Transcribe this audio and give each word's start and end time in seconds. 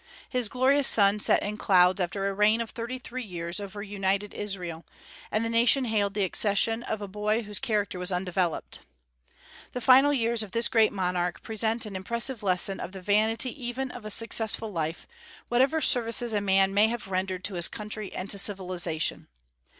His 0.27 0.49
glorious 0.49 0.87
sun 0.87 1.19
set 1.19 1.43
in 1.43 1.57
clouds 1.57 2.01
after 2.01 2.27
a 2.27 2.33
reign 2.33 2.59
of 2.59 2.71
thirty 2.71 2.97
three 2.97 3.21
years 3.21 3.59
over 3.59 3.83
united 3.83 4.33
Israel, 4.33 4.83
and 5.31 5.45
the 5.45 5.47
nation 5.47 5.85
hailed 5.85 6.15
the 6.15 6.23
accession 6.23 6.81
of 6.81 7.03
a 7.03 7.07
boy 7.07 7.43
whose 7.43 7.59
character 7.59 7.99
was 7.99 8.11
undeveloped. 8.11 8.79
The 9.73 9.79
final 9.79 10.11
years 10.11 10.41
of 10.41 10.53
this 10.53 10.69
great 10.69 10.91
monarch 10.91 11.43
present 11.43 11.85
an 11.85 11.95
impressive 11.95 12.41
lesson 12.41 12.79
of 12.79 12.93
the 12.93 13.01
vanity 13.03 13.51
even 13.63 13.91
of 13.91 14.03
a 14.03 14.09
successful 14.09 14.71
life, 14.71 15.05
whatever 15.49 15.79
services 15.79 16.33
a 16.33 16.41
man 16.41 16.73
may 16.73 16.87
have 16.87 17.07
rendered 17.07 17.43
to 17.43 17.53
his 17.53 17.67
country 17.67 18.11
and 18.11 18.27
to 18.31 18.39
civilization. 18.39 19.27